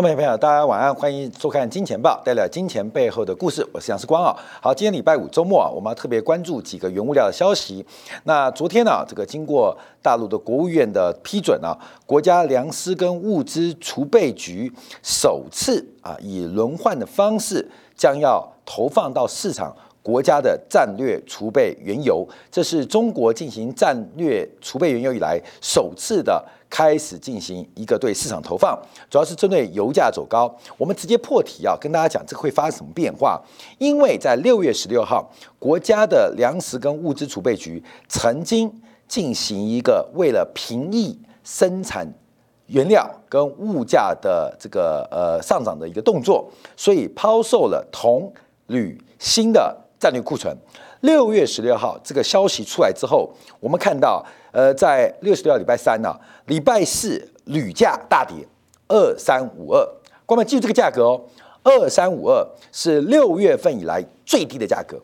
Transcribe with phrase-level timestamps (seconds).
[0.00, 3.62] 各位朋友，大家晚安，欢迎收看《金钱报》，带来金钱背后的故事。
[3.70, 4.34] 我是杨世光啊。
[4.62, 7.84] 好，今天礼拜五周末啊，我们要特别关注几个原物料的消息。
[8.24, 11.76] 那昨天呢，这个经过大陆的国务院的批准啊，
[12.06, 19.76] 国家粮食跟物资储备局首次啊，以轮换的方式将要投放到市场。
[20.02, 28.78] 国家的战略储备原油，这是中国进行战略储备原油以来首次的开始进行一个对市场投放，
[29.10, 30.50] 主要是针对油价走高。
[30.78, 33.40] 我们直接破题啊，跟大家讲这个会发生什么变化？
[33.78, 38.72] 因为在六月十六号，国家的粮食跟物资储备局曾经
[39.06, 42.06] 进行一个为了平抑生产
[42.68, 48.32] 原料跟物价的这个呃上涨的一个动作，所以抛售了铜、
[48.68, 49.76] 铝、锌的。
[50.00, 50.56] 战略库存，
[51.02, 58.36] 六月十六号这个消息出来之后，我们看到，呃，在六十六号礼拜三呢，礼拜四铝价大跌
[58.88, 59.86] 二三五二，
[60.24, 61.20] 关们记住这个价格哦，
[61.62, 62.42] 二三五二
[62.72, 64.98] 是六月份以来最低的价格，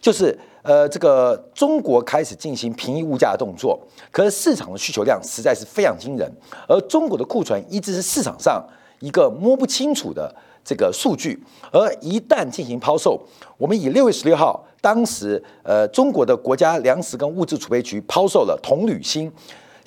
[0.00, 3.78] 就是呃，这个中国开始进行平抑物价的动作，
[4.10, 6.32] 可是市场的需求量实在是非常惊人，
[6.66, 8.66] 而中国的库存一直是市场上
[9.00, 10.34] 一个摸不清楚的。
[10.68, 13.18] 这个数据，而一旦进行抛售，
[13.56, 19.32] 我们以六月十六号，当时呃中国的国家粮食跟物资储备局抛售了铜铝锌，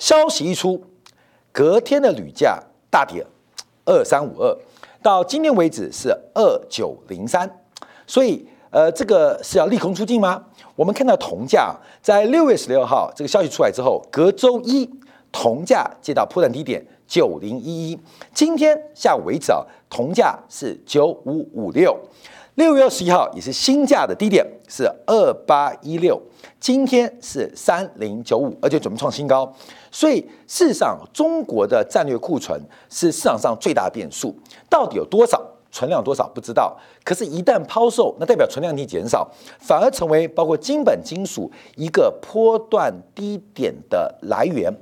[0.00, 0.82] 消息一出，
[1.52, 2.60] 隔天的铝价
[2.90, 3.24] 大跌
[3.84, 4.58] 二三五二，
[5.00, 7.48] 到今天为止是二九零三，
[8.04, 10.44] 所以呃这个是要利空出尽吗？
[10.74, 11.72] 我们看到铜价
[12.02, 14.90] 在六月十六号这个消息出来之后，隔周一
[15.30, 16.84] 铜价接到破断低点。
[17.12, 17.98] 九零一一，
[18.32, 21.94] 今天下午为止啊，铜价是九五五六，
[22.54, 26.18] 六月二十一号也是新价的低点是二八一六，
[26.58, 29.54] 今天是三零九五，而且准备创新高。
[29.90, 34.34] 所以事实上，中国的战略库存是市场上最大变数，
[34.70, 35.38] 到底有多少
[35.70, 36.74] 存量多少不知道。
[37.04, 44.74] 可是，一旦抛售，那代表存量体减少，反而成为包括金本金属一个波段低点的来源。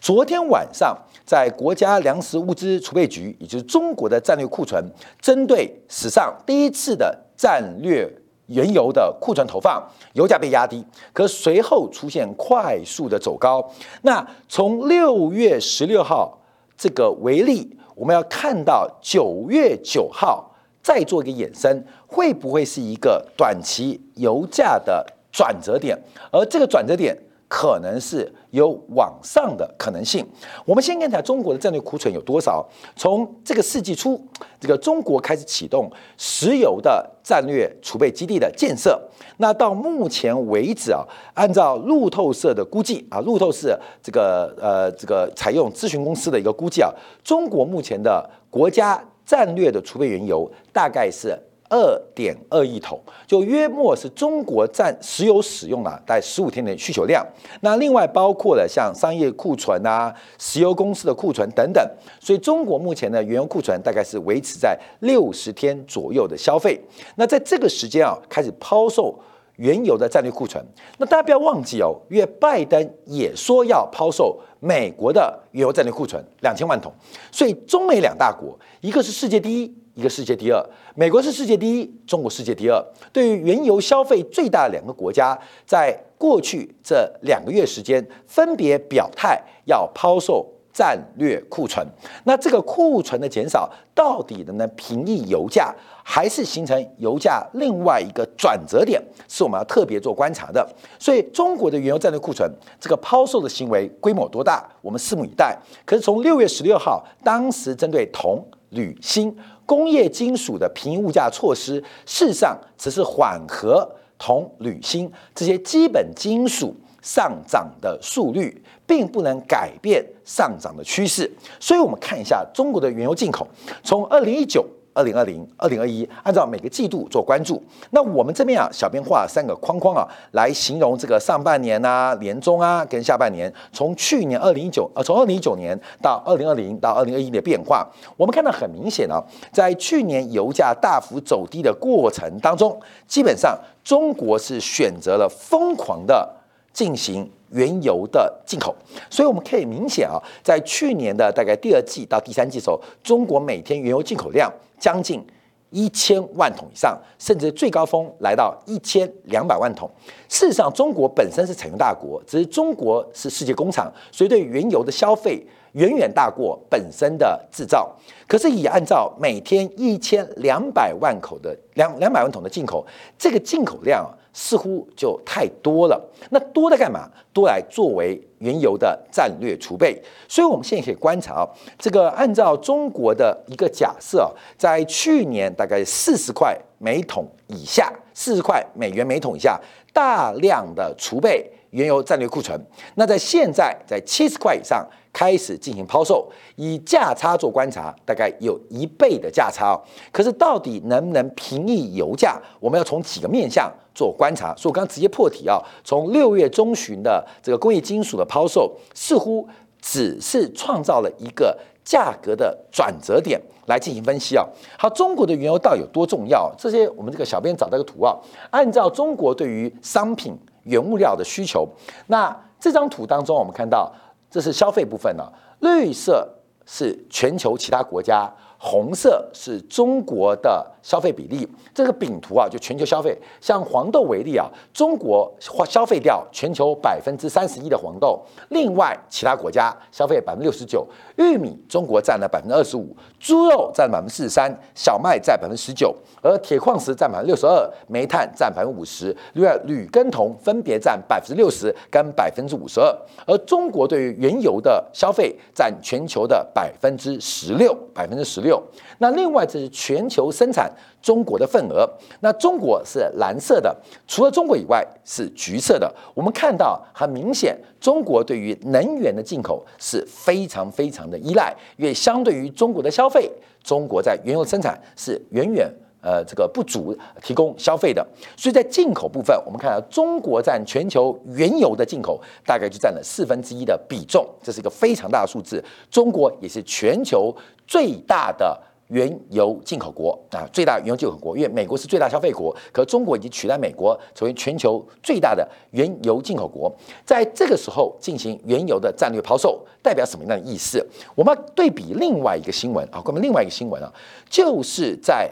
[0.00, 4.84] 昨天晚上，在国家粮食物资储备局，也就是中国的战略库存，
[5.20, 8.08] 针对史上第一次的战略
[8.46, 13.68] 原油的库存投放，油价被压低，可随后出现快速的走高。
[14.02, 16.38] 那从六月十六号
[16.76, 25.98] 这个为例，我们要看到九月九号再做一个衍生，会不会是一个短期油价的转折点？
[26.30, 27.16] 而这个转折点。
[27.48, 30.26] 可能是有往上的可能性。
[30.64, 32.66] 我们先看一下中国的战略库存有多少。
[32.96, 34.20] 从这个世纪初，
[34.60, 39.00] 这个中国开始启动石油的战略储备基地的建设。
[39.36, 41.04] 那到目前为止啊，
[41.34, 46.90] 按照路透社的估计啊，路透社这个呃这个采用咨询公司的一个估计啊，
[47.22, 51.38] 中国目前的国家战略的储备原油大概是。
[51.68, 57.26] 二点二亿桶，就约莫是中国占石油使用了大概十五天的需求量。
[57.60, 61.84] 那另外包括了像商业库存啊、石油公司的库存等等。
[62.20, 66.80] 所以中国目前的原油库存大概是维持在六十天左右的消费。
[67.16, 69.18] 那在这个时间啊，开始抛售
[69.56, 70.64] 原油的战略库存。
[70.98, 76.92] 那大家不要忘记哦，因为拜登也说要抛售美国的原油战略库存两千万桶。
[77.32, 79.74] 所以中美两大国，一个是世界第一。
[79.96, 80.62] 一个世界第二，
[80.94, 82.84] 美国是世界第一，中国世界第二。
[83.14, 91.82] 对于原油消费最大的两个国家，在过去这两个月时间，分别表态要抛售战略库存。
[92.24, 100.68] 那这个库存的减少，到底能不能平抑油价，还是形成油价另外一个转折点，是我们要特别做观察的。
[100.98, 102.46] 所以，中国的原油战略库存
[102.78, 105.56] 这个抛售的行为规模多大，我们拭目以待。
[105.86, 109.34] 可是从六月十六号，当时针对铜、铝、锌。
[109.64, 113.84] 工业金属的平抑物价措施，事实上只是缓和
[114.16, 116.72] 铜、铝、锌这些基本金属
[117.06, 121.30] 上涨的速率，并不能改变上涨的趋势。
[121.60, 123.46] 所以，我们看一下中国的原油进口，
[123.84, 124.66] 从二零一九。
[124.96, 127.62] 二零二零、二零二一，按照每个季度做关注。
[127.90, 137.86] 那我们这边啊，小编画三个框框啊，来形容这个上半年啊、年中啊跟下半年，从去年二零一九呃，从二零一九年到二零二零到二零二一的变化。
[138.16, 139.22] 我们看到很明显啊，
[139.52, 143.54] 在去年油价大幅走低的过程当中，基本上
[143.84, 146.35] 中国是选择了疯狂的
[146.76, 147.26] 进行。
[147.50, 148.74] 原油的进口，
[149.08, 155.24] 所以我们可以明显啊，在去年的大概第二季到第三季的时候，中国每天原油进口量将近
[155.70, 159.88] 一千万桶以上，甚至最高峰来到一千两百万桶。
[160.28, 165.40] 事实上，中国本身是产油大国，只是中国是世界工厂，所以对原油的消费
[165.74, 167.88] 远远大过本身的制造。
[168.26, 172.84] 可是以按照每天一千两百万口的两两百万桶的进口，
[173.16, 174.04] 这个进口量
[174.38, 175.98] 似乎就太多了。
[176.28, 177.08] 那多的干嘛？
[177.32, 179.98] 多来作为原油的战略储备。
[180.28, 181.48] 所以我们现在可以观察啊，
[181.78, 189.58] 这个按照中国的一个假设，在去年大概四十块每桶以下，四十块美元每桶以下，
[189.94, 192.60] 大量的储备原油战略库存。
[192.96, 194.86] 那在现在在七十块以上。
[195.16, 199.74] 开始进行抛售，以价差做观察，大概有一倍的价差。
[200.12, 202.38] 可是到底能不能平抑油价？
[202.60, 204.54] 我们要从几个面向做观察。
[204.54, 209.48] 所以我刚直接破题啊，从六月中旬的这个工业金属的抛售，似乎
[209.80, 214.46] 只是创造了一个价格的转折点来进行分析啊。
[214.78, 216.52] 好，中国的原油到底有多重要？
[216.58, 218.14] 这些我们这个小编找到一个图啊，
[218.50, 221.66] 按照中国对于商品原物料的需求，
[222.08, 223.90] 那这张图当中我们看到。
[224.28, 225.24] 这是消费部分呢，
[225.60, 226.28] 绿色
[226.66, 231.48] 是全球其他国家，红色是中国的消费比例。
[231.74, 233.18] 这个饼图啊，就全球消费。
[233.40, 240.86] 像黄豆为例啊，中国花消费掉全球百分之三十一的黄豆，另外其他国家消费百分之六十九。
[241.16, 245.92] 玉米中国占了百分之二十五，猪肉占百分之四十三，小麦占百分之十九，
[246.22, 252.96] 而铁矿石占百分之六十二，煤炭占百分之五十，另外铝跟铜分别占百分之六十跟百分之五十二。
[253.26, 258.62] 而中国对于原油的消费占全球的百分之十六，百分之十六。
[258.98, 261.88] 那另外这是全球生产中国的份额，
[262.20, 265.92] 那中国是蓝色的，除了中国以外是橘色的。
[266.14, 273.30] 我们看到很明显，中国对于能源的进口是非常非常的依赖，因为相对于中国的消费，
[273.62, 278.04] 中国在原油生产是远远呃这个不足提供消费的，
[278.36, 285.62] 所以在进口部分，我们看到中国占全球原油的进口大概就占了四分之一的比重，这是一个非常大的数字。
[285.90, 287.34] 中国也是全球
[287.66, 288.60] 最大的。
[288.88, 296.72] 原油进口国啊，最大原油进口国，因为美国是最大消费国，可中国已经取代美国成为全球最大的原油进口国。
[297.04, 300.86] 在这个时候进行原油的战略抛售，代表什么样的意思？
[301.14, 303.92] 我们对比另外一个新闻啊，关于另外一个新闻啊，
[304.30, 305.30] 就是在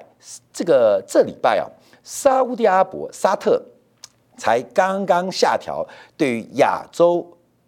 [0.53, 1.67] 这个这礼拜啊，
[2.03, 3.63] 沙地阿伯沙特
[4.37, 5.87] 才刚刚下调
[6.17, 7.25] 对于亚洲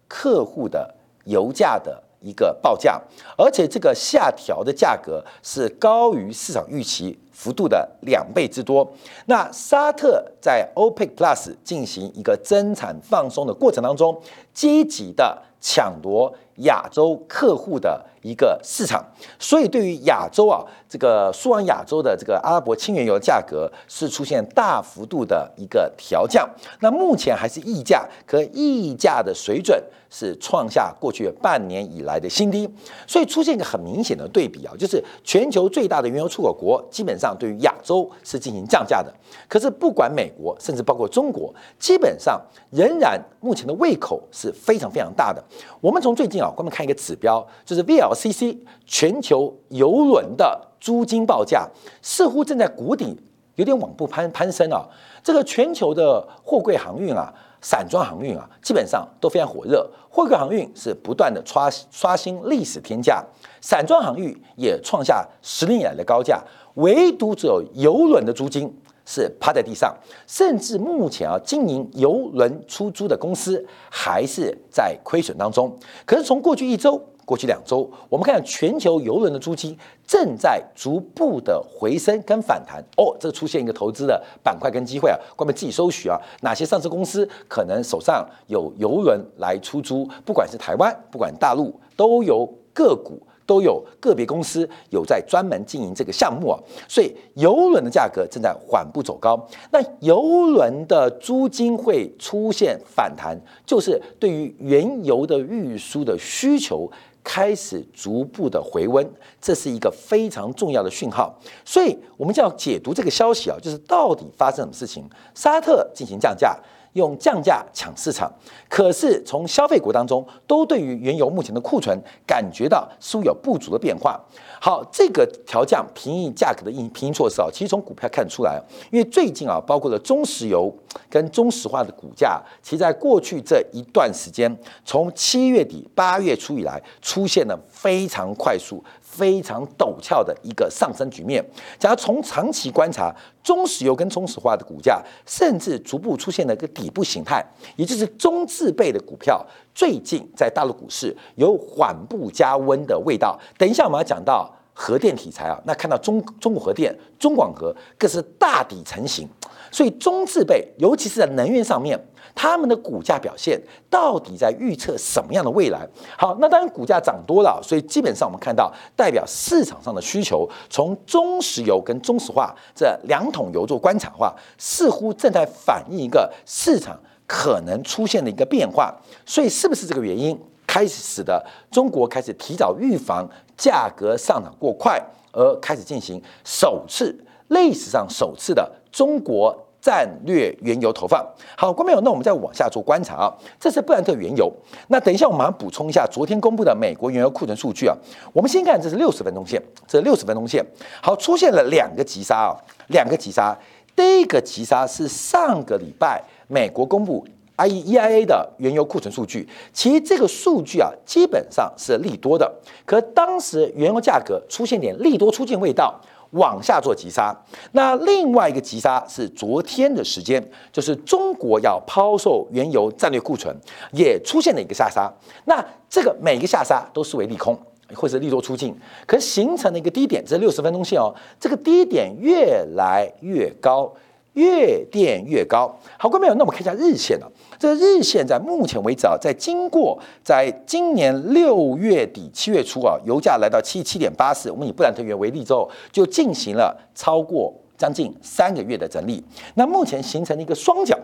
[0.07, 0.93] 客户的
[1.23, 2.03] 油价的。
[2.21, 3.01] 一个报价，
[3.37, 8.91] 而且这个下调的价格是高于市场预期幅度的两倍之多。
[9.27, 14.19] 那沙特在 OPEC Plus 进行一个增产放松的过程当中，
[14.55, 19.05] 积极的抢夺亚洲客户的一个市场，
[19.37, 26.49] 所以对于亚洲啊，这个输往亚洲的这个阿拉伯轻原油价格是出现大幅度的一个调降。
[26.79, 29.79] 那目前还是溢价，可溢价的水准。
[30.09, 32.65] 是创下过去半年以来的新低，
[33.05, 39.13] 所以出现一个很明显的对比啊，就是全球最大的原油出口国基本上对于亚洲是进行降价的，
[39.47, 42.39] 可是不管美国，甚至包括中国，基本上
[42.71, 45.43] 仍然目前的胃口是非常非常大的。
[45.81, 51.67] 我们从最近啊，我们看一个指标，就是 VLCC 全球油轮的租金报价
[52.01, 53.19] 似乎正在谷底，
[53.55, 54.85] 有点往不攀攀升啊。
[55.23, 57.33] 这个全球的货柜航运啊。
[57.59, 63.21] 散装航运啊，基本上都非常火热，货柜航运是不断的刷刷新历史天价，
[63.59, 66.41] 散装航运也创下十年以来的高价，
[66.77, 68.73] 唯独只有邮轮的租金
[69.05, 75.77] 是趴在地上，甚至目前啊，经营邮轮出租的公司还是在亏损当中。
[76.05, 76.99] 可是从过去一周。
[77.27, 90.07] 过去两周，我们看全球邮轮的租金正在逐步的回升跟反弹哦，这出现一个投资的板块跟机会啊，关门自己搜寻啊，哪些上市公司可能手上有邮轮来出租？
[90.23, 99.43] 不管是台湾，不管大陆，都有个股，都有个别公司有在专门经营这个项目啊，所以邮轮的价格正在缓步走高。
[99.71, 103.35] 那邮轮的租金会出现反弹，
[103.65, 106.87] 就是对于原油的运输的需求。
[107.23, 109.05] 开始逐步的回温，
[109.41, 115.03] 这是一个非常重要的讯号，所以我们就要解读这个消息啊，就是到底发生什么事情？
[115.35, 116.57] 沙特进行降价。
[116.97, 118.29] 用降价抢市场，
[118.67, 124.19] 可是从消费股当中都对于原油目前的库存感觉到似乎有不足的变化。
[124.59, 128.59] 好，这个调降平抑价格的应平抑措施啊，其实从股票看出来，
[128.91, 130.75] 因为最近啊，包括了中石油
[131.09, 138.83] 跟中石化的股价，其实在过去这一段时间，从七月底八月初以来，出现了非常快速。
[139.17, 141.43] 非常陡峭的一个上升局面。
[141.79, 143.11] 假如从长期观察，
[143.43, 147.43] 中石油跟中石化的股价，甚至逐步出现了一个底部形态，
[147.75, 149.43] 也就是中字辈的股票，
[149.73, 153.39] 最近在大陆股市有缓步加温的味道。
[153.57, 159.27] 等一下我们要讲到核电题材啊，那看到中中国核电、中广核更是大底成型，
[159.71, 161.99] 所以中字辈，尤其是在能源上面。
[162.35, 163.59] 他们的股价表现
[163.89, 165.87] 到底在预测什么样的未来？
[166.15, 176.95] 好，那当然股价涨多了，所以基本上我们看到代表市场上的需求，从中石油跟中石化这两桶油做观察的话，似乎正在反映一个市场
[177.25, 178.95] 可能出现的一个变化。
[179.25, 185.01] 所以是不是这个原因开始使得中国开始提早预防价格上涨过快，
[185.37, 187.15] 而开始进行首次
[187.49, 189.55] 历史上首次的中国？
[189.79, 191.25] 战略原油投放
[191.55, 193.33] 好，观众朋友，那我们再往下做观察啊。
[193.57, 194.51] 这是布兰特原油。
[194.89, 197.95] 那等一下，我马上补充一下昨天公布的美国原油库存数据啊。
[198.33, 200.65] 我们先看，这是六十分钟线，这六十分钟线
[201.01, 202.51] 好，出现了两个急杀啊，
[202.87, 203.55] 两个急杀。
[203.95, 207.25] 第一个急杀是上个礼拜美国公布
[207.57, 212.51] IEIA 的原油库存数据，其实这个数据啊基本上是利多的，
[212.85, 215.99] 可当时原油价格出现点利多出尽味道。
[216.31, 217.33] 往下做急杀，
[217.71, 223.55] 那另外一个急杀是昨天的时间，就是中国要抛售原油战略库存，
[223.93, 225.09] 也出现了一个下杀。
[225.45, 227.57] 那这个每个下杀都视为利空，
[227.95, 233.89] 或者利多出尽，可形成了一个低点，这是六十分钟线哦，这个低点越来越高，
[234.33, 235.73] 越垫越高。
[235.97, 237.31] 好，各位朋友，那我们看一下日线了。
[237.59, 249.23] 这个日线在目前为止啊，在经过在今年六月底七月初啊，油价来到七七点八四，我们以布兰特原油为例之后，就进行了超过将近三个月的整理。
[249.55, 250.97] 那目前形成了一个双脚，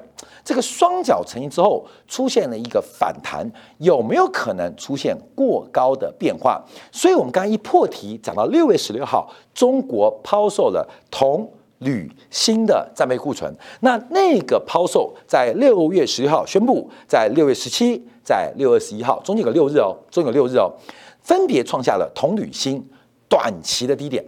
[0.43, 6.63] 这个双脚成型之后，出现了一个反弹，有没有可能出现过高的变化？
[6.91, 11.49] 所以我们刚刚一破题讲到六月十六号，中国抛售了铜。
[11.83, 20.71] 铝锌的战备库存，那那个抛售在六月十六号宣布，在六月十七，在六月十一号，中间有六日哦，中间有六日哦，
[21.21, 22.83] 分别创下了铜铝锌
[23.29, 24.23] 短期的低点。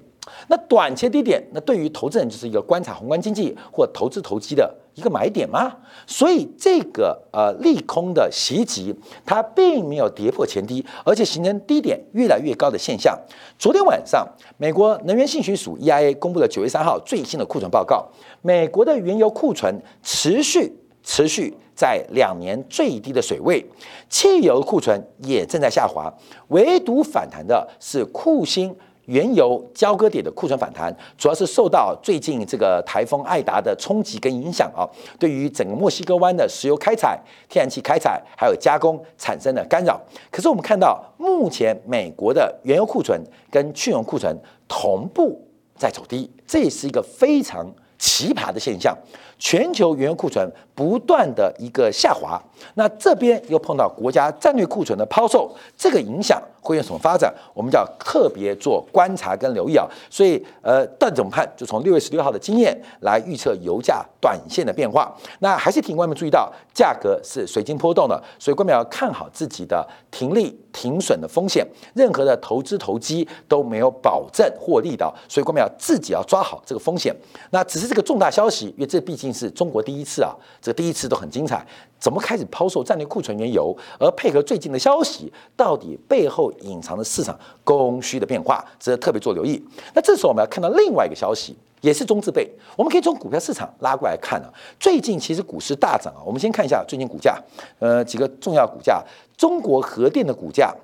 [0.47, 5.75] 那短期低点，那对于投资人就是一个观察宏观经济或投资投机的一个买点吗？
[6.07, 13.17] 所以这个呃利空的袭击，它并没有跌破前低，而且形成低点越来越高的现象。
[13.59, 18.07] 昨天晚上，美国能源信息署 EIA 公布了九月三号最新的库存报告，
[18.41, 20.73] 美国的原油库存持续
[21.03, 23.65] 持续在两年最低的水位，
[24.09, 26.13] 汽油库存也正在下滑，
[26.47, 28.75] 唯独反弹的是库欣。
[29.05, 34.87] 原油交割点的库存反弹，主要是受到最近这个台风艾达的冲击跟影响啊，
[35.19, 39.99] 对于整个墨西哥湾的石油开采、天然气开采还有加工产生的干扰。
[40.31, 43.21] 可是我们看到，目前美国的原油库存
[43.51, 44.35] 跟去油库存
[44.67, 45.39] 同步
[45.77, 47.65] 在走低，这是一个非常
[47.97, 48.97] 奇葩的现象。
[49.37, 52.39] 全球原油库存不断的一个下滑，
[52.73, 57.33] 那这边又碰到国家战略库存的抛售，这个影响会有什么发展？
[57.53, 59.87] 我们要特别做观察跟留意啊。
[60.09, 61.47] 所以，呃，到底怎么判？
[61.55, 65.15] 就从六月十六号的经验来预测油价短线的变化。
[65.39, 71.65] 那还是请观众注意到，价格是随机波动的，所以观众要看好自己的停利停损的风险。
[71.93, 77.15] 任何的投资投机都没有保证获利的，所以观众要自己要抓好这个风险。
[77.51, 79.35] 那只是这个重大消息，因为这毕竟。
[79.35, 80.33] 是中国第一次啊，
[80.65, 81.63] 这第一次都很精彩。
[81.99, 89.63] 怎么开始抛售战略库存原油，而配合最近的消息，到底背后隐藏的市场供需的变化，值得特别做留意。
[89.93, 92.49] 那这时候我们要看到另外一个消息，也是中字辈。
[92.75, 96.21] 我们可以从股票市场拉过来看啊，最近其实股市大涨啊。
[96.25, 97.39] 我们先看一下最近股价，
[97.77, 99.03] 呃，几个重要股价，
[99.37, 100.75] 中国核电的股价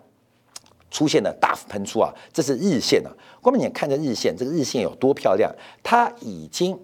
[0.91, 3.09] 出现了大幅喷出啊，这是日线啊。
[3.41, 5.51] 光明眼看这日线，这个日线有多漂亮？
[5.81, 6.79] 它已经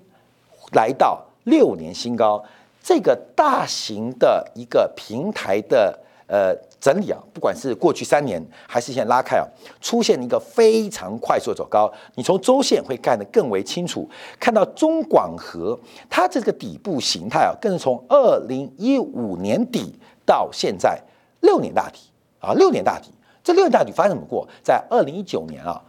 [0.73, 1.23] 来到。
[1.47, 2.43] 六年新高，
[2.87, 9.45] 这个大型的一个平台的呃整理啊，不管是过去三年还是现在拉开啊，
[9.81, 11.91] 出现一个非常快速的走高。
[12.15, 15.77] 你从周线会看得更为清楚，看到中广核
[16.09, 19.93] 它这个底部形态啊，更是从二零一五年底
[20.25, 20.97] 到现在
[21.41, 21.99] 六年大底
[22.39, 23.11] 啊，六年大底。
[23.43, 24.47] 这六年大底发生什么过？
[24.63, 25.83] 在二零一九年啊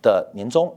[0.00, 0.72] 的年中，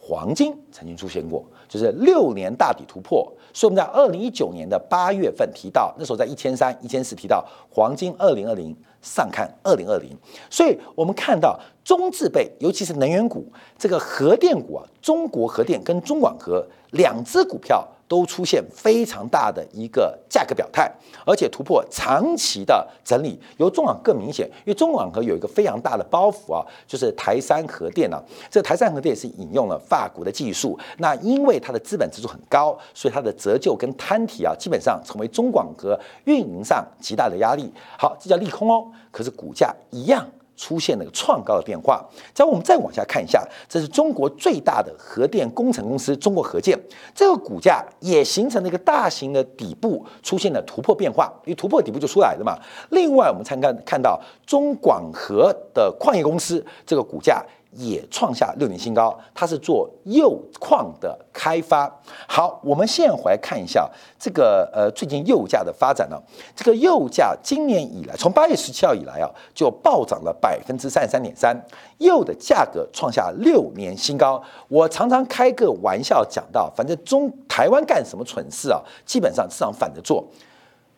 [0.00, 1.46] 黄金曾经出现过。
[1.68, 10.10] 就是六年大底突破，所以我们在二零一九年的八月份提到，那时候在一千三、一千四提到黄金二零二零上看二零二零，
[10.50, 13.46] 所以我们看到中字辈，尤其是能源股，
[13.78, 20.90] 这个核电股啊，中国核电跟中广核两只股票都出现非常大的一个价格表态，
[21.26, 37.72] 而且突破长期的整理，由中广更明显，因为中广核有一个非常大的包袱啊，就是台山核电啊，这台山核电是引用了法国的技术，那因为它的资本支出很高，所以它的折旧跟摊提啊，基本上成为中广核运营上极大的压力。
[37.98, 40.26] 好，这叫利空哦，可是股价一样。
[40.56, 42.04] 出现了个创高的变化。
[42.34, 46.78] 再我们再往下看一下，这是中国最大的核电工程公司中国核建，
[47.14, 52.58] 这个股价也形成了一个大型的底部出现了突破变化，因为突破底部就出来了嘛。
[52.90, 57.44] 另外，我们参看看到中广核的矿业公司，这个股价。
[57.76, 61.90] 也创下六年新高，它是做铀矿的开发。
[62.26, 66.16] 好，我们现在回来看一下这个呃最近铀价的发展呢。
[66.54, 71.54] 这个铀价今年以来，从八月十七号以来啊，就暴涨了百分之三十三点三，
[71.98, 74.42] 铀的价格创下六年新高。
[74.68, 80.26] 我常常开个玩笑讲到，反正中台湾干什么蠢事啊，基本上市场反着做。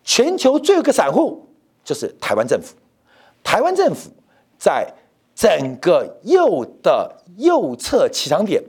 [0.05, 1.47] 全球最后一个散户
[1.83, 2.77] 就是台湾政府，
[3.43, 4.11] 台湾政府
[4.59, 4.87] 在。
[5.39, 8.61] 整个铀的右侧起涨点，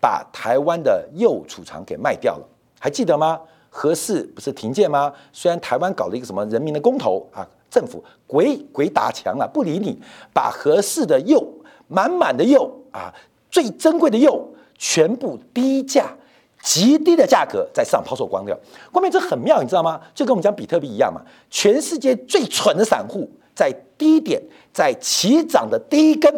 [0.00, 2.48] 把台湾的铀储藏给卖掉了，
[2.80, 3.38] 还记得吗？
[3.68, 5.12] 核四不是停建吗？
[5.34, 10.00] 虽然台湾搞了一个什么人民的公投啊，政府鬼鬼打墙了，不理你，
[10.32, 11.46] 把核四的铀
[11.88, 13.12] 满满的铀啊，
[13.50, 14.48] 最珍贵的铀
[14.78, 16.16] 全部低价、
[16.62, 18.58] 极低的价格在市场抛售光掉。
[18.90, 20.00] 光明这很妙，你知道吗？
[20.14, 23.30] 就跟我们讲比特币一样嘛，全世界最蠢的散户。
[23.58, 24.40] 在低点，
[24.72, 26.32] 在起涨的第一根，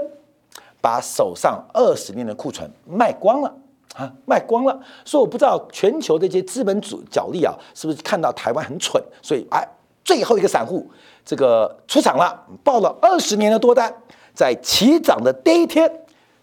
[0.81, 3.55] 把手上二十年的库存卖光了
[3.95, 4.81] 啊，卖光了。
[5.05, 9.62] 所以我不知道全球的这些资本主角力啊，是不是看到台湾很蠢，所以哎，
[10.03, 10.91] 最后一个散户
[11.23, 13.95] 这个出场了，报了二十年的多单，
[14.33, 15.93] 在起涨的第一天，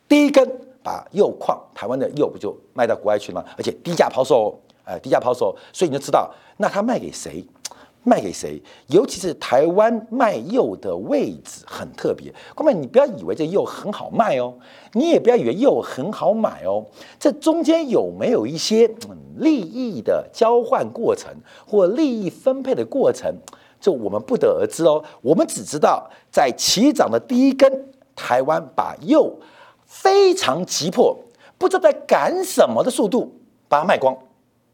[0.08, 0.48] 第一根
[0.84, 3.48] 把铀矿，台湾的铀不就卖到国外去了吗？
[3.58, 7.44] 而且低价抛售，哎，低价抛售，所以你就知道，那他卖给谁？
[8.08, 8.62] 卖给谁？
[8.88, 12.34] 尤其是台湾卖铀的位置很特别。
[12.56, 14.54] 哥们，你不要以为这铀很好卖哦，
[14.94, 16.86] 你也不要以为铀很好买哦。
[17.20, 18.90] 这中间有没有一些
[19.36, 21.30] 利益的交换过程
[21.68, 23.36] 或利益分配的过程，
[23.82, 25.04] 就我们不得而知哦。
[25.22, 29.38] 我们只知道在起涨的第一根，台湾把铀
[29.86, 31.14] 非常急迫，
[31.58, 33.34] 不知道在赶什么的速度
[33.68, 34.18] 把它卖光，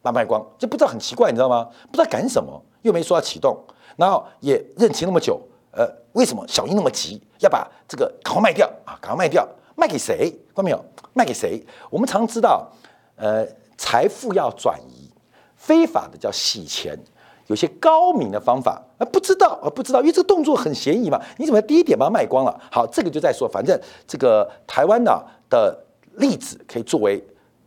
[0.03, 1.67] 把它卖光，就不知道很奇怪，你知道吗？
[1.89, 2.61] 不知道赶什么。
[2.83, 3.57] 又没说要启动，
[3.95, 5.39] 然后也任期那么久，
[5.71, 8.99] 呃，为什么小英那么急要把这个赶快卖掉啊？
[8.99, 10.29] 赶快卖掉，卖给谁？
[10.53, 10.85] 看到没有？
[11.13, 11.65] 卖给谁？
[11.89, 12.69] 我们常知道，
[13.15, 15.09] 呃，财富要转移，
[15.55, 16.99] 非法的叫洗钱，
[17.47, 21.17] 有些高明的方法，啊，不知道啊，不知道，因为这个动作很嫌疑嘛。
[21.37, 22.59] 你怎么第一点把它卖光了？
[22.69, 25.73] 好，这个就在说，反正这个台湾的的
[26.15, 27.25] 例子可以作为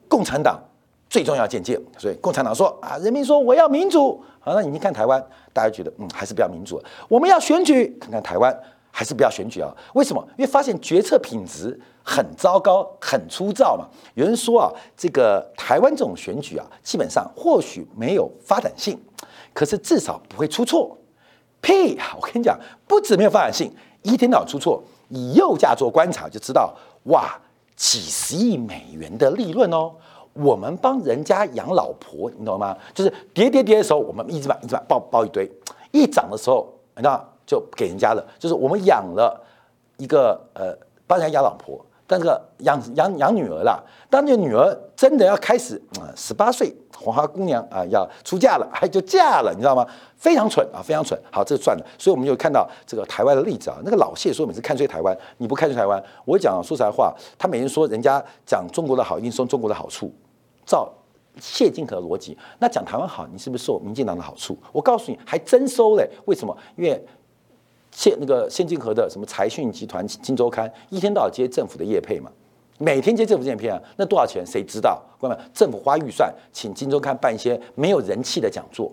[0.08, 0.62] 共产党
[1.16, 1.80] 最重要见解。
[1.96, 4.22] 所以共产党说啊，人民说我要民主。
[4.38, 5.18] 好，那你看台湾，
[5.50, 6.78] 大家觉得嗯，还是比较民主。
[7.08, 8.54] 我们要选举，看看台湾
[8.90, 9.74] 还是不要选举啊？
[9.94, 10.22] 为什么？
[10.36, 13.86] 因为发现决策品质很糟糕，很粗糙嘛。
[14.12, 19.00] 有人说啊，这个台湾这种选举啊，基本上或许没有发展性，
[19.54, 20.98] 可是至少不会出错。
[21.62, 21.98] 屁！
[22.14, 24.84] 我跟你讲，不止没有发展性，一天到晚出错。
[25.08, 27.40] 以右价做观察就知道，哇，
[27.74, 29.94] 几十亿美元的利润哦。
[30.38, 32.76] 我们帮人家养老婆，你懂吗？
[32.94, 35.46] 就是跌跌跌的时候，我们一直买一直买，包包一堆；
[35.92, 38.24] 一涨的时候，那就给人家了。
[38.38, 39.40] 就是我们养了
[39.96, 42.26] 一个呃，帮人家养老婆，但是
[42.58, 43.82] 养养养女儿了。
[44.08, 49.86] 当这女儿真的要开始啊，十八岁黄花姑娘啊，要出嫁了，还就嫁了，你知道吗？
[50.16, 51.18] 非常蠢啊，非常蠢。
[51.30, 51.86] 好，这算了。
[51.98, 53.76] 所以我们就看到这个台湾的例子啊。
[53.84, 60.10] 那个老谢说每次看衰台湾，你不看衰台湾，我讲说实在话，他每天说人家讲中国的好，一定说中国的好处。
[60.66, 60.92] 照
[61.40, 64.58] 谢金河逻辑，那讲台湾好，你是不是受民进党的好处？
[64.72, 66.06] 我告诉你，还真收嘞。
[66.24, 66.56] 为什么？
[66.76, 67.02] 因为
[67.92, 72.30] 谢那个谢金河的什么财讯集团、金周刊，一天到晚接政府的业配嘛，
[72.78, 74.44] 每天接政府叶片啊，那多少钱？
[74.46, 75.00] 谁知道？
[75.20, 78.90] 各位，政府花预算请金周刊办一些没有人气的讲座。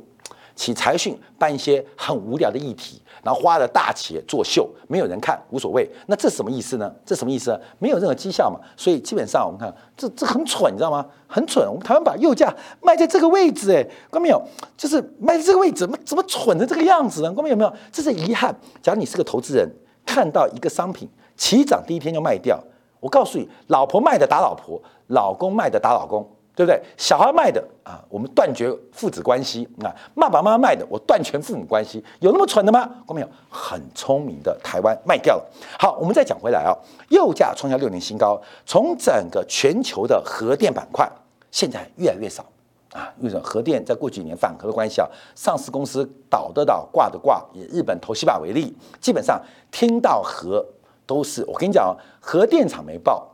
[0.56, 5.90] 请财讯办一些很无聊的议题，然后花了大钱作秀，没有人看无所谓。
[6.08, 6.94] 那这什么意思呢？
[7.06, 7.60] 这什么意思？
[7.80, 8.60] 没有任何绩效嘛。
[8.78, 11.06] 所以基本上我们看，这这很蠢，你知道吗？
[11.28, 11.68] 很蠢。
[11.68, 14.42] 我们台湾把右价卖在这个位置，哎，看到没有？
[14.78, 17.30] 就是卖在这个位置，怎么怎么蠢成这个样子呢？
[17.34, 17.74] 看到有没有？
[17.92, 18.56] 这是遗憾。
[18.82, 19.68] 假如你是个投资人，
[20.06, 22.62] 看到一个商品起涨第一天就卖掉，
[23.00, 26.30] 我告诉你，老婆卖的打老婆，老公卖的打老公。
[26.56, 26.80] 对不对？
[26.98, 32.04] 小孩卖的啊，我们断绝父子关系啊；爸爸妈妈卖的，我断全父母关系。
[32.20, 32.88] 有那么蠢的吗？
[33.08, 33.28] 看没有？
[33.50, 35.46] 很聪明的台湾卖掉了。
[35.80, 36.78] 好，我们再讲回来啊，
[37.10, 38.40] 铀价创下六年新高。
[38.66, 41.12] 从整个全球的核电板块，
[41.50, 42.46] 现在越来越少，
[42.92, 45.08] 啊，为什么核电在过去几年反核的关系啊？
[45.36, 47.44] 上市公司倒的倒，挂的挂。
[47.54, 50.64] 以日本投西巴为例，基本上听到核
[51.08, 53.28] 都是我跟你讲，核电厂没爆，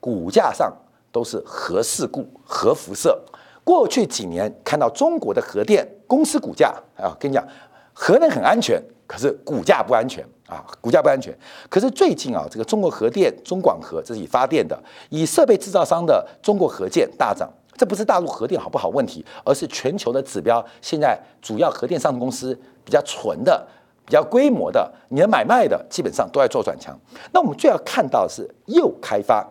[0.00, 0.72] 股价上
[1.12, 3.16] 都是核事故、核辐射。
[3.62, 7.46] 过去几年看到中国的核电公司股价啊，跟你讲，
[7.92, 11.32] 核能很安全，可是股价不安全啊，股价不安全。
[11.68, 14.76] 可是最近啊，这个中国核电、中广核这是以发电的，
[15.10, 17.48] 以设备制造商的中国核建大涨。
[17.76, 20.64] 这不是大陆核电好不好问题，而是全球的指标。
[20.80, 23.64] 现在主要核电上市公司比较纯的、
[24.04, 26.98] 比较规模的，你的买卖的基本上都在做转强。
[27.32, 29.48] 那我们最要看到是又开发。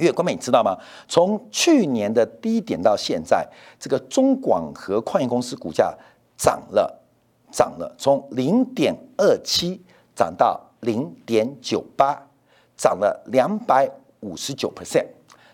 [0.00, 0.74] 因为关美，你知道吗？
[1.06, 3.46] 从去年的低点到现在，
[3.78, 5.94] 这个中广核矿业公司股价
[6.38, 7.00] 涨了，
[7.52, 9.80] 涨了，从零点二七
[10.16, 12.18] 涨到零点九八，
[12.76, 15.06] 涨了两百五十九 percent，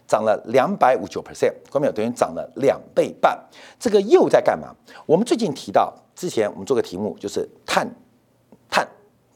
[0.06, 3.36] 涨了两百五九 percent，关美等于涨了两倍半。
[3.80, 4.72] 这个又在干嘛？
[5.06, 7.88] 我们最近提到，之前我们做个题目，就是碳，
[8.70, 8.86] 碳。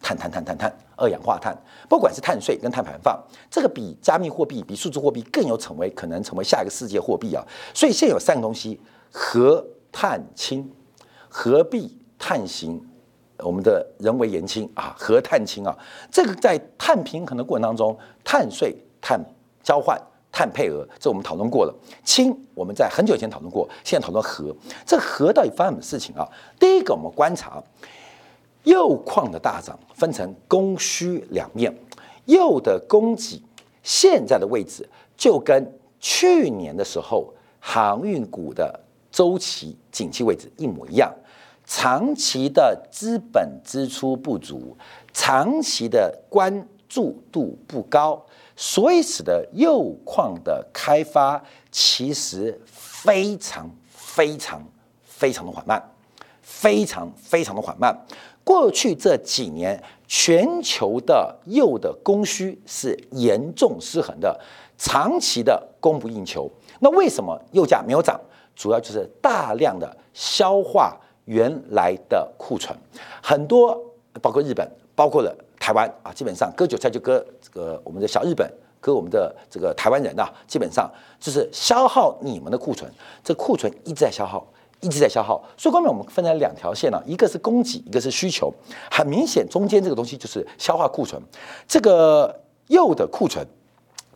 [0.03, 1.57] 碳碳碳碳碳，二氧化碳，
[1.89, 3.19] 不管是碳税跟碳排放，
[3.51, 7.43] 这个比加密货币、比数字货币更有成为可能成为下一个世界货币啊！
[7.75, 8.79] 所以现有三个东西：
[9.11, 10.71] 核碳氢、
[11.27, 12.79] 核币碳行，
[13.39, 15.75] 我们的人为言氢啊，核碳氢啊，
[16.13, 19.19] 这个在碳平衡的过程当中，碳税、碳
[19.63, 19.99] 交换、
[20.31, 21.75] 碳配额，这我们讨论过了。
[22.05, 26.29] 氢我们在很久以前讨论过，现在讨论核，这核到底发生什么事情啊？
[26.59, 27.63] 第一个，我们观察。
[28.65, 31.75] 铀矿的大涨分成供需两面，
[32.27, 33.43] 铀的供给
[33.83, 38.79] 现在的位置就跟去年的时候航运股的
[39.11, 41.13] 周期景气位置一模一样，
[41.67, 44.77] 长期的资本支出不足，
[45.13, 48.23] 长期的关注度不高，
[48.57, 54.63] 所以使得铀矿的开发其实非常非常
[55.03, 55.83] 非常的缓慢，
[56.43, 57.97] 非常非常的缓慢。
[58.45, 64.39] 过去这几年，全球的铀的供需是严重失衡的，
[64.77, 66.51] 长期的供不应求。
[66.81, 68.21] 那为什么铀价没有涨？
[68.57, 72.77] 主要就是大量的消化原来的库存，
[73.23, 73.79] 很多
[74.21, 78.47] 包括日本，包括了台湾啊，基本上割韭菜就割这个我们的小日本，
[78.81, 82.91] 割我们的这个台湾人呐，基本上就是消耗你们的库存，
[83.25, 84.47] 这库存一直在消耗。
[84.81, 88.53] 一直在消耗，所以后面我们分成两条线了，一个是供给，一个是需求。
[88.91, 91.21] 很明显，中间这个东西就是消化库存。
[91.69, 93.47] 这个铀的库存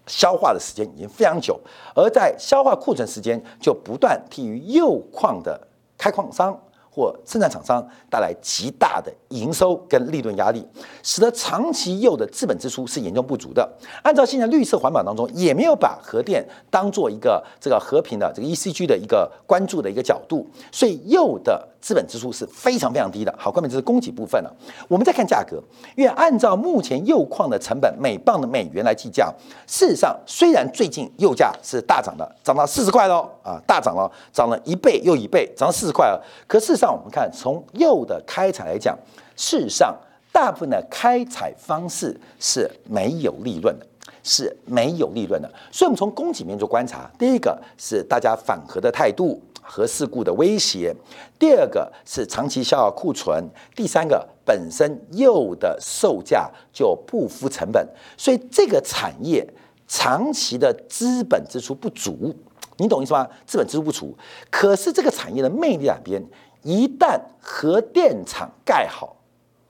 [0.07, 1.61] 消化的时间已经非常久，
[1.95, 6.59] 而在消化库存时间，就不断低于铀矿的开矿商。
[6.95, 10.65] 或生产厂商带来极大的营收跟利润压力，
[11.03, 13.69] 使得长期铀的资本支出是严重不足的。
[14.05, 23.35] 按照现在绿色环保当中，也没有把核电当做一个这个和平的这个 ECG 的一个关注的一个角度，所以铀的资本支出是非常非常低的。
[23.39, 24.51] 好，关键就是供给部分了。
[24.89, 25.63] 我们再看价格，
[25.95, 29.31] 因为按照目前铀矿的成本每磅的美元来计价，
[29.67, 36.25] 事实上虽然最近铀价是大涨的，涨到四十块喽啊，大涨了，涨了一倍又一倍，涨到四十块了。
[36.47, 38.99] 可事实上，我们看，从铀的开采来讲，
[39.37, 39.95] 事实上，
[40.33, 43.87] 大部分的开采方式是没有利润的，
[44.23, 45.53] 是没有利润的。
[45.71, 50.95] 所以，我们从供给面做观察，第一个是大家反核的态度，核事故的威胁；
[51.39, 53.43] 第二个是长期消耗库存；
[53.75, 59.45] 第三个，本身铀的售价就不敷成本，所以这个产业
[59.89, 62.35] 长期的资本支出不足。
[62.77, 63.27] 你懂意思吗？
[63.47, 64.15] 资本支出不足，
[64.51, 66.23] 可是这个产业的魅力两边，
[66.63, 69.17] 一旦核电厂盖好，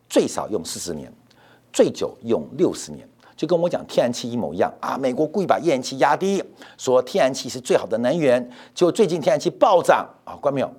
[0.09, 1.13] 最少用四十年，
[1.73, 4.97] 最久用六十年，就跟我讲天然气一模一样啊！
[4.97, 6.43] 美国故意把页岩气压低，
[6.79, 10.35] 说天然气是最好的能源，就最近天然气暴涨啊！
[10.41, 10.71] 关没有？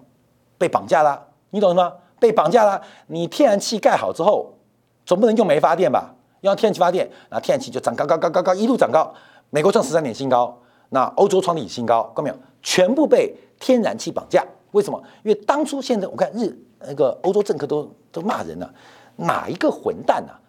[0.57, 1.91] 被绑架了，你懂吗？
[2.19, 2.81] 被绑架了！
[3.07, 4.53] 你天然气盖好之后，
[5.05, 6.15] 总不能用煤发电吧？
[6.41, 9.13] 用天然气发电，那天然气就涨高高高高高，一路涨高，
[9.49, 10.57] 美国创十三年新高。
[10.89, 12.35] 那欧洲创历史新高，看没有？
[12.61, 15.01] 全部被天然气绑架，为什么？
[15.23, 18.73] 因为当初现在我看日那个欧洲政客都都骂人了，
[19.17, 20.39] 哪一个混蛋啊？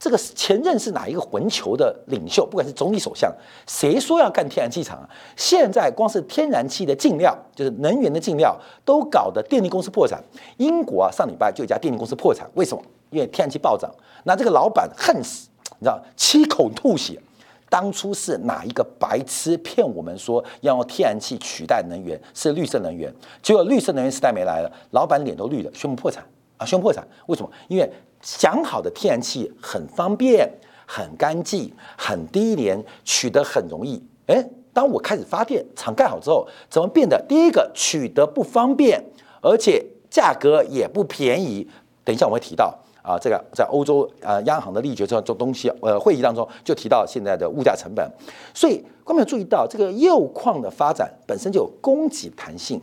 [0.00, 2.46] 这个前任是哪一个混球的领袖？
[2.46, 3.30] 不管是总理、首相，
[3.66, 5.06] 谁说要干天然气厂啊？
[5.36, 10.18] 现在光是天然气的进料，就是能源的进料，都搞得电力公司破产。
[10.56, 12.82] 英国啊，上礼拜就一家电力公司破产，为什么？
[13.10, 13.90] 因为天然气暴涨。
[14.24, 17.20] 那这个老板恨死，你知道，七口吐血。
[17.68, 23.14] 当初是哪一个白痴骗我们说要用天然气取代能源是绿色能源？
[23.42, 26.24] 结果绿色能源时代没来了，老板脸都绿了，宣布破产
[26.56, 26.66] 啊！
[26.66, 27.50] 宣布破产，为什么？
[27.68, 27.88] 因为
[28.20, 30.48] 讲好的天然气很方便、
[30.86, 34.02] 很干净、很低廉，取得很容易。
[34.26, 39.02] 哎，当我开始发电厂盖好之后，怎么变得第一个取得不方便，
[39.40, 41.68] 而且价格也不便宜。
[42.04, 48.10] 等一下我会提到啊，这个在欧洲呃央行的力决这做东西呃会议当中就提到现在的物价成本。
[48.52, 52.80] 所以观众有注意到，这个铀矿的发展本身就有供给弹性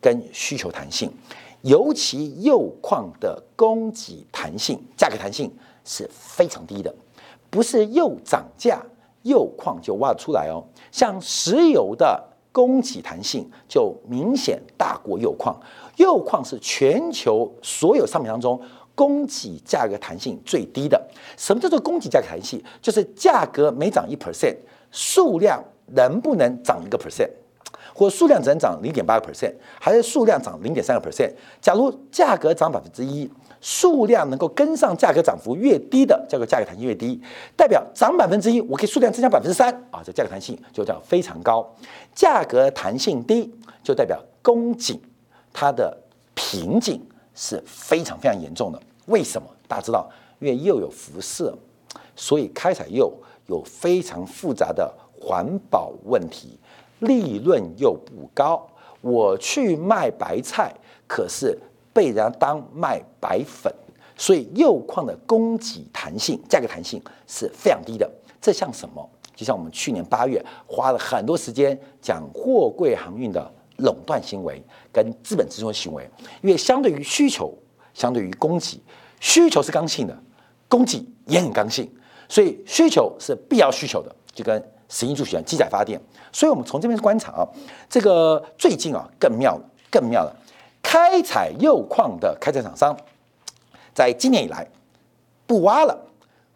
[0.00, 1.10] 跟需求弹性，
[1.62, 5.52] 尤其铀矿的供给弹性、价格弹性
[5.84, 6.94] 是非常低的，
[7.50, 8.80] 不是铀涨价。
[9.22, 15.60] 铀矿就挖出来哦，像石油的供给弹性就明显大过铀矿。
[15.96, 18.60] 铀矿是全球所有商品当中
[18.94, 21.10] 供给价格弹性最低的。
[21.36, 22.62] 什么叫做供给价格弹性？
[22.80, 24.54] 就是价格每涨一 percent，
[24.92, 27.30] 数量能不能涨一个 percent，
[27.96, 31.32] 或数量只能涨零点八个 percent，还是数量涨零点三个 percent？
[31.62, 33.30] 假如价格涨百分之一。
[33.58, 37.20] 数量能够跟上价格涨幅越低的，叫做价格弹性越低，
[37.56, 41.66] 代表涨百分之一，我可以数量增加百分之三啊，这价格弹性就叫非常高。
[42.14, 45.00] 价格弹性低，就代表供给
[45.52, 45.96] 它的
[46.34, 47.04] 瓶颈
[47.34, 48.80] 是非常非常严重的。
[49.06, 49.48] 为什么？
[49.66, 51.52] 大家知道，因为铀有辐射，
[52.14, 53.12] 所以开采铀
[53.46, 56.56] 有非常复杂的环保问题，
[57.00, 58.66] 利润又不高。
[59.00, 60.74] 我去卖白菜，
[61.06, 61.58] 可是。
[61.96, 63.74] 被人家当卖白粉，
[64.18, 68.06] 所以铀矿的供给弹性、价格弹性是非常低的。
[68.38, 69.10] 这像什么？
[69.34, 76.06] 就像我们去年八月花了很多时间讲货柜航运的垄断行为跟资本支出行为，
[76.42, 77.56] 因为相对于需求，
[77.94, 78.78] 相对于供给，
[79.18, 80.14] 需求是刚性的，
[80.68, 81.90] 供给也很刚性，
[82.28, 86.00] 所以需求是必要需求的，就跟石英柱一机载发电。
[86.32, 87.48] 所以我们从这边观察啊，
[87.88, 89.58] 这个最近啊更妙
[89.90, 90.34] 更妙了。
[90.82, 92.96] 开采铀矿的开采厂商，
[93.92, 94.66] 在今年以来
[95.46, 95.98] 不挖了，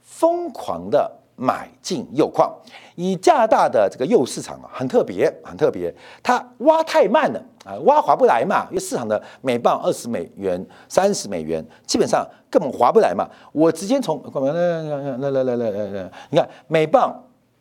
[0.03, 2.55] 疯狂的买进铀矿。
[2.95, 13.27] 以加拿大的这个铀市场啊，很特别，很特别，它挖太慢了啊，挖划不来嘛，因为市场的每磅二十美元、三十美元，基本上根本划不来嘛。
[13.53, 17.19] 我直接从来来来来来来，你看每磅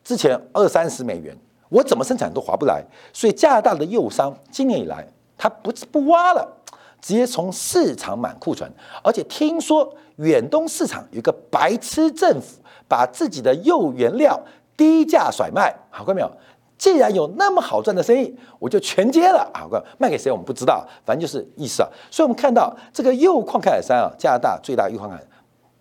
[0.10, 1.38] 之前二三十美元，
[1.70, 2.84] 我怎么生产都划不来。
[3.14, 6.58] 所以加拿大的铀商今年以来，他不不挖了。
[7.00, 8.68] 直接从市场满库存，
[9.04, 14.42] 而且听说远东市场有个白痴政府，把自己的铀原料
[14.76, 16.32] 低价甩卖，好看到没有？
[16.80, 19.70] 既然有那么好赚的生意，我就全接了啊！
[20.00, 21.90] 卖给谁我们不知道，反正就是意思啊。
[22.10, 25.16] 所以我们看到这个铀矿开采商啊，加拿大最大铀矿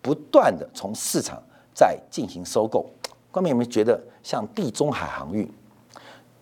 [0.03, 1.41] 不断的从市场
[1.73, 2.85] 在进行收购。
[3.31, 5.49] 观众有没有觉得像地中海航运？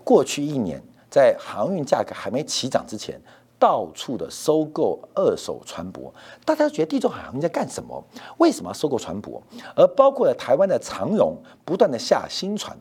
[0.03, 3.19] 过去一年在航运价格还没起涨之前。
[3.59, 6.11] 到处的收购二手船舶，
[6.45, 8.03] 大家都觉得地中海航运在干什么？
[8.37, 9.41] 为什么要收购船舶？
[9.75, 12.77] 而包括了台湾的长荣不断的下新船，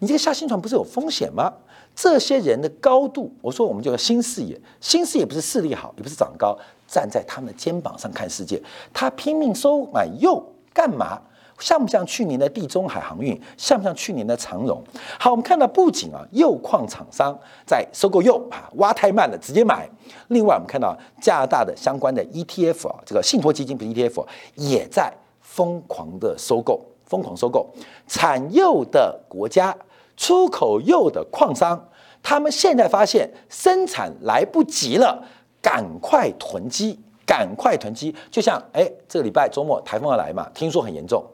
[0.00, 1.50] 你这个下新船不是有风险吗？
[1.94, 6.54] 这些人的高度，我说我们叫做新视野，新视野不是视力好，也不是长高，
[6.86, 10.44] 站在他们的肩膀上看世界，他拼命收买又
[10.74, 11.18] 干嘛？
[11.58, 13.40] 像不像去年的地中海航运？
[13.56, 14.82] 像不像去年的长荣？
[15.18, 19.88] 好，我们看到不仅啊，铀矿厂商在收购铀啊，挖太慢了，直接买。
[20.28, 27.66] 另外，我们看到加拿大的相关的 ETF 啊，这个信托基金不是 ETF，也在疯狂的收购，疯狂收购
[28.06, 29.76] 产铀的国家、
[30.16, 31.88] 出口铀的矿商，
[32.22, 35.24] 他们现在发现生产来不及了，
[35.60, 38.14] 赶快囤积，赶快囤积。
[38.30, 41.24] 就像哎，这个礼拜周末台风要来嘛，听说很严重。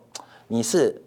[0.49, 1.03] 你是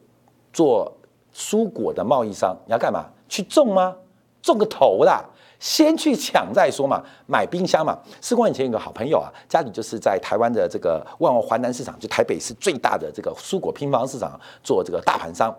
[0.51, 0.91] 做
[1.33, 3.05] 蔬果的贸易商，你要干嘛？
[3.29, 3.95] 去种吗？
[4.41, 5.23] 种个头啦！
[5.59, 7.03] 先去抢再说嘛。
[7.25, 7.97] 买冰箱嘛。
[8.21, 15.53] 四光以前有个好朋友啊，家里就是在台湾的这个万华华南市场，就台北市最大的这个蔬果拼房市场做这个大盘商。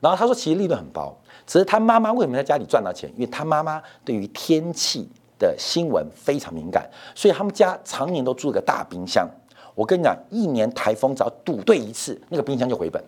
[0.00, 1.16] 然后他说，其实利润很薄，
[1.46, 3.08] 只是他妈妈为什么在家里赚到钱？
[3.14, 9.26] 因为他妈妈对于天气的新闻非常敏感，所以他们家常年都住个大冰箱。
[9.74, 13.02] 我跟你讲，一年台风只要赌对一次，那个冰箱就回本。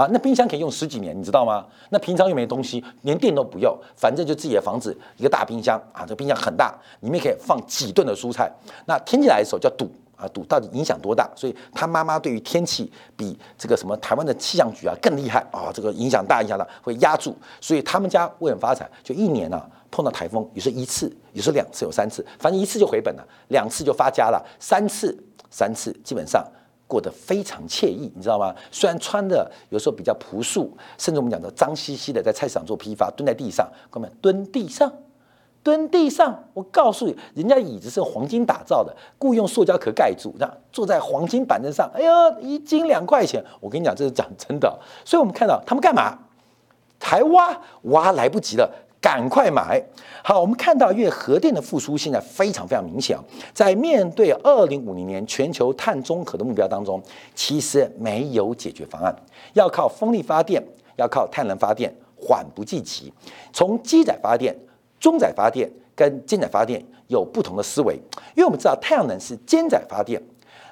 [0.00, 1.66] 啊，那冰箱可以用十几年，你知道吗？
[1.90, 8.50] 那平常又没东西，连电都不用，反正就自己的房子一个大冰箱啊，这冰箱很大，里面可以放几吨的蔬菜。
[8.86, 11.30] 那天气来的时候叫堵啊，堵到底影响多大？
[11.36, 17.36] 所以他妈妈对于天气比这个什么台湾的气象局啊更厉害啊，这个影响大，影响大会压住。
[17.60, 25.14] 所以他们家为了发财，就一年呢碰到台风，有时候一次，有时候两次，有三次，反正一次就回本了，两次就发家了，三次
[25.50, 26.42] 三次基本上。
[26.90, 28.52] 过得非常惬意，你知道吗？
[28.72, 34.92] 虽然穿的有时候比较朴素，甚至我们讲的脏兮兮的，在菜市场做批发，蹲在地上，哥们蹲地上，
[35.62, 36.42] 蹲地上。
[36.52, 41.88] 我告诉你，人家椅子是黄金打造的，雇用塑胶壳盖住，那坐在黄金板凳上。
[41.94, 44.76] 哎呀，一斤两块钱，我跟你讲，这是讲真的。
[45.04, 46.18] 所以我们看到他们干嘛？
[46.98, 48.70] 台挖挖来不及了，
[49.00, 49.82] 赶快买。
[50.22, 53.18] 好，我们看到，因为核电的复苏现在非常非常明显，
[53.54, 57.02] 在面对二零五零年全球碳中和的目标当中，
[57.34, 59.14] 其实没有解决方案，
[59.54, 60.62] 要靠风力发电，
[60.96, 63.12] 要靠太阳能发电，缓不济急。
[63.52, 64.54] 从机载发电、
[64.98, 67.94] 中载发电跟尖载发电有不同的思维，
[68.34, 70.22] 因为我们知道太阳能是尖载发电，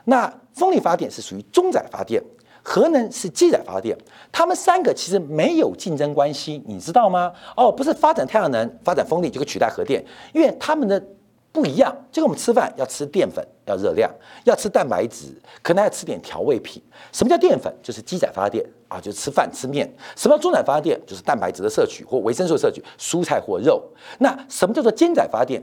[0.05, 2.23] 那风力发电是属于中载发电。
[2.69, 3.97] 核能是机载发电，
[4.31, 7.33] 他们三个其实没有竞争关系，你知道吗？
[7.57, 10.05] 哦，不是发展太阳能、发展风力就可以取代核电，
[10.35, 11.03] 因为他们的
[11.51, 11.91] 不一样。
[12.13, 14.11] 就跟我们吃饭要吃淀粉，要热量，
[14.45, 16.83] 要吃蛋白质，可能要吃点调味品。
[17.11, 17.75] 什么叫淀粉？
[17.83, 19.91] 就是机载发电啊，就是吃饭吃面。
[20.15, 21.01] 什么叫中仔发电？
[21.07, 23.83] 就是蛋白质的摄取或维生素摄取，蔬菜或肉。
[24.19, 25.63] 那什么叫做尖载发电？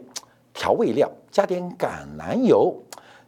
[0.55, 2.75] 调味料加点橄榄油，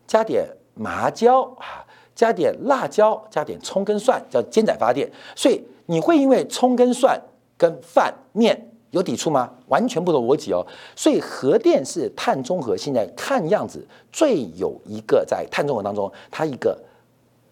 [0.07, 1.85] 加点麻椒啊。
[2.17, 5.07] 加点辣椒，加点葱跟蒜，叫煎仔发电。
[5.35, 7.21] 所以你会因为葱跟蒜
[7.55, 9.47] 跟饭面有抵触吗？
[9.67, 10.65] 完全不同逻辑哦。
[10.95, 16.75] 所以核电是碳中和，现在看样子最有一个在碳中和当中，它一个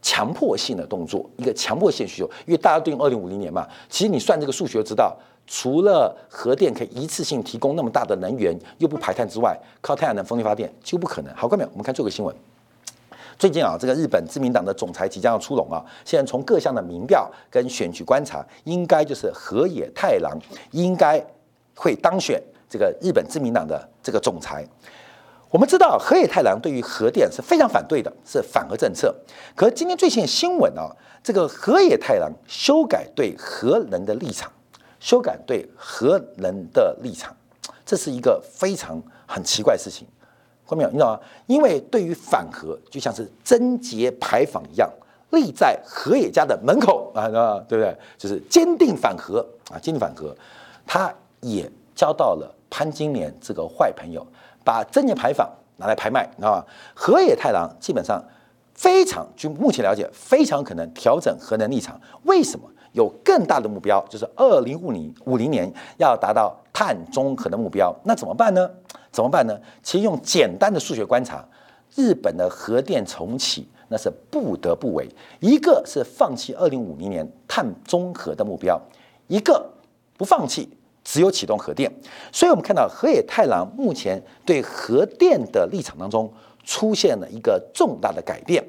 [0.02, 2.30] 强迫性的动作，一个强迫性需求。
[2.48, 11.32] 因为大家对应二零五零年嘛，其实你算这个数学知道，除了核电可以一次性提供那么大的能源又不排碳之外，靠太阳能、风力发电几乎不可能。
[11.36, 12.36] 好，各位，我们看这个新闻。
[13.38, 15.84] 最近啊，这个日本自民党的总裁即将要出笼啊。
[16.06, 20.38] 现在从各项的民调跟选举观察，应该就是河野太郎
[20.72, 21.22] 应该
[21.76, 24.66] 会当选这个日本自民党的这个总裁。
[25.52, 29.14] 我们知道河野太郎对于核电是非常反对的，是反核政策。
[29.56, 30.90] 可是今天最新的新闻啊，
[31.24, 34.52] 这个河野太郎修改对核能的立场，
[35.00, 37.34] 修改对核能的立场，
[37.86, 40.06] 这是一个非常很奇怪的事情。
[40.66, 41.20] 后面你知道吗？
[41.46, 44.90] 因为对于反核，就像是贞节牌坊一样，
[45.30, 47.30] 立在河野家的门口啊，
[47.68, 47.96] 对不对？
[48.18, 50.36] 就是坚定反核啊，坚定反核。
[50.86, 54.26] 他也交到了潘金莲这个坏朋友，
[54.64, 56.66] 把贞节牌坊拿来拍卖，你知道吗？
[56.94, 58.24] 河野太郎基本上
[58.74, 62.00] 非常，据目前了解，非常可能调整核能立场。
[62.24, 62.68] 为什么？
[62.94, 67.96] 有更大的目标，就是二零五零五零年要达到碳中和的目标。
[68.04, 68.70] 那怎么办呢？
[69.10, 69.58] 怎么办呢？
[69.82, 71.48] 其实用简单的数学观察，
[71.96, 75.08] 日本的核电重启那是不得不为。
[75.40, 78.78] 一个是放弃二零五零年碳中和的目标，
[79.28, 79.66] 一个
[80.18, 80.68] 不放弃，
[81.02, 81.90] 只有启动核电。
[82.34, 86.30] 所以我们看到河野太郎目前对核电的立场当中
[86.66, 88.62] 出现了一个重大的改变。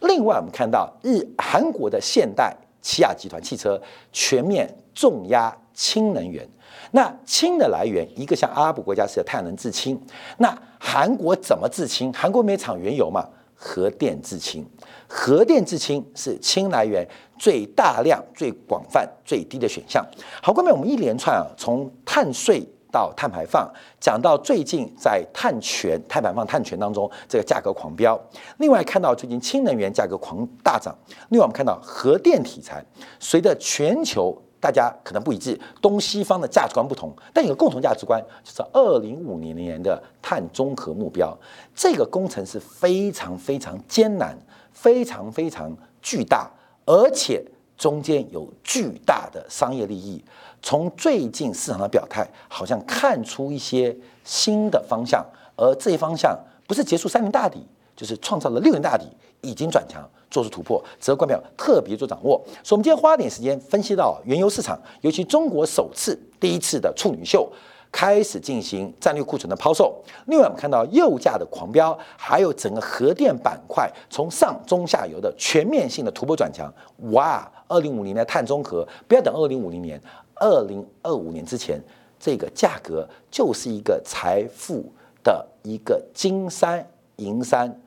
[0.00, 6.44] 另外，我们看到日韩国的现代起亚集团汽车全面重压氢能源。
[6.92, 10.00] 那氢的来源，一个像阿拉伯国家是太阳能制氢，
[10.38, 12.12] 那韩国怎么制氢？
[12.12, 13.26] 韩国没产原油嘛？
[13.54, 14.66] 核电制氢，
[15.08, 17.06] 核电制氢是氢来源
[17.38, 20.04] 最大量、最广泛、最低的选项。
[20.42, 28.20] 好，后面我们一连串啊，从碳税到碳排放，讲到最近在碳权、碳排放、碳权当中这个价格狂飙。
[28.58, 30.94] 另外看到最近氢能源价格狂大涨。
[31.30, 32.84] 另外我们看到核电题材，
[33.18, 34.36] 随着全球。
[34.62, 41.36] 大家可能不一致，东西方的价值观不同，但有个共同价值观，就是二零五零年的碳中和目标。
[41.74, 44.38] 这个工程是非常非常艰难，
[44.70, 46.48] 非常非常巨大，
[46.86, 47.44] 而且
[47.76, 50.24] 中间有巨大的商业利益。
[50.62, 59.08] 从最近市场的表态，好像看出一些新的方向，而这一方向不是结束三年大底，就是创造了六年大底，
[59.40, 60.08] 已经转强。
[60.32, 62.42] 做出突破，值得官票特别做掌握。
[62.64, 67.48] 所以，我们今天花点时间分析到原油市场，尤其中国首次、第一次的处女秀
[67.92, 69.94] 开始进行战略库存的抛售。
[70.26, 76.72] 另外，我们看到油价的狂飙，还有整个核电板块从上中下游的全面性的突破转强。
[77.12, 77.48] 哇！
[77.68, 79.98] 二零五零年碳中和，不要等二零五零年，
[80.34, 81.80] 二零二五年之前，
[82.20, 84.84] 这个价格就是一个财富
[85.24, 87.80] 的一个金山银山。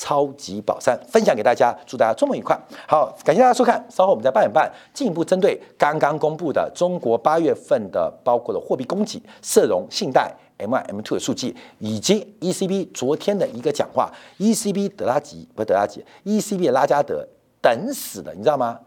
[0.00, 2.58] 超级宝山分享给大家，祝大家周末愉快。
[2.88, 17.28] 好，感谢大家收看，稍后我们在八点半进一步针对刚刚公布的中国八月份的包括了货币供给、社融、信贷 m 二 m two 的数据，以及 ECB 昨天的一个讲话，ECB 德拉吉不是德拉吉，ECB 拉加德
[17.60, 18.80] 等死了，你知道吗？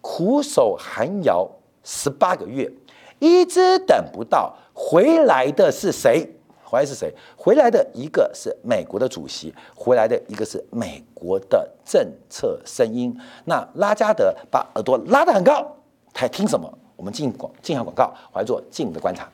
[0.00, 1.50] 苦守寒窑
[1.82, 2.70] 十八个月，
[3.18, 6.36] 一直等不到，回来的是谁？
[6.70, 7.12] 回来是谁？
[7.36, 13.12] 回来的一个是美国的主席，回来的一个是美国的政策声音。
[13.44, 15.66] 那拉加德把耳朵拉得很高，
[16.12, 16.72] 他听什么？
[16.94, 19.28] 我们进广进下广告，我来做进的观察。